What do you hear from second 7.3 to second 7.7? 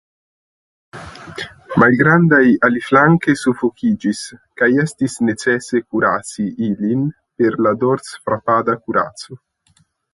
per